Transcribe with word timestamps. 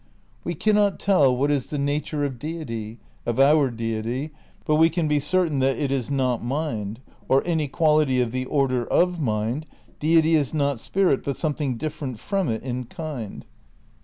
* 0.23 0.43
"We 0.43 0.55
cannot 0.55 0.99
tell 0.99 1.37
what 1.37 1.51
is 1.51 1.69
the 1.69 1.77
nature 1.77 2.23
of 2.23 2.39
deity, 2.39 2.97
of 3.23 3.39
our 3.39 3.69
deity, 3.69 4.31
but 4.65 4.77
we 4.77 4.89
can 4.89 5.07
be 5.07 5.19
certain 5.19 5.59
that 5.59 5.77
it 5.77 5.91
is 5.91 6.09
not 6.09 6.43
mind... 6.43 6.99
or 7.27 7.43
any 7.45 7.67
quality 7.67 8.19
of 8.19 8.31
the 8.31 8.45
order 8.45 8.83
of 8.87 9.19
mind, 9.19 9.67
deity 9.99 10.33
is 10.33 10.55
not 10.55 10.79
spirit, 10.79 11.23
but 11.23 11.37
something 11.37 11.77
different 11.77 12.17
from 12.17 12.49
it 12.49 12.63
in 12.63 12.85
kind. 12.85 13.45